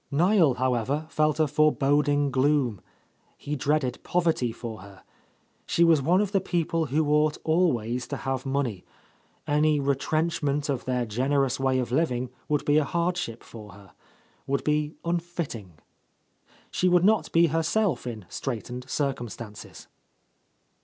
Kiel, 0.09 0.55
however, 0.55 1.05
felt 1.11 1.39
a 1.39 1.45
foreboding 1.45 2.31
gloom. 2.31 2.81
He 3.37 3.55
dreaded 3.55 4.01
poverty 4.01 4.51
for 4.51 4.79
her. 4.81 5.03
She 5.67 5.83
was 5.83 6.01
one 6.01 6.21
of 6.21 6.31
the 6.31 6.41
people 6.41 6.87
who 6.87 7.07
ought 7.13 7.37
always 7.43 8.07
to 8.07 8.17
have 8.17 8.43
m.oney; 8.47 8.83
any 9.45 9.79
re 9.79 9.93
trenchment 9.93 10.69
of 10.69 10.85
their 10.85 11.05
generous 11.05 11.59
way 11.59 11.77
of 11.77 11.91
living 11.91 12.31
would 12.49 12.65
be 12.65 12.79
a 12.79 12.83
hardship 12.83 13.43
for 13.43 13.73
her,— 13.73 13.91
^would 14.49 14.63
be 14.63 14.95
unfitting. 15.05 15.73
She 16.71 16.89
would 16.89 17.05
not 17.05 17.31
be 17.31 17.45
herself 17.53 18.07
in 18.07 18.25
straitened 18.27 18.89
circumstances. 18.89 19.87